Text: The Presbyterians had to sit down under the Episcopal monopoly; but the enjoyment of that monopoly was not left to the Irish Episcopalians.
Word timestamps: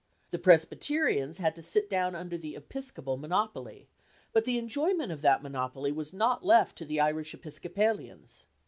The 0.31 0.39
Presbyterians 0.39 1.37
had 1.37 1.55
to 1.55 1.61
sit 1.61 1.87
down 1.87 2.15
under 2.15 2.35
the 2.35 2.55
Episcopal 2.55 3.17
monopoly; 3.17 3.87
but 4.33 4.45
the 4.45 4.57
enjoyment 4.57 5.11
of 5.11 5.21
that 5.21 5.43
monopoly 5.43 5.91
was 5.91 6.11
not 6.11 6.43
left 6.43 6.75
to 6.79 6.85
the 6.85 6.99
Irish 6.99 7.35
Episcopalians. 7.35 8.45